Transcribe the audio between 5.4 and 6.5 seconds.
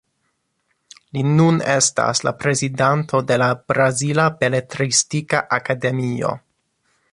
Akademio.